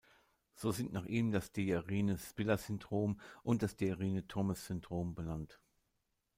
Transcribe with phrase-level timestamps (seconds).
[0.55, 5.59] So sind nach ihm das Dejerine-Spiller-Syndrom und das Dejerine-Thomas-Syndrom benannt.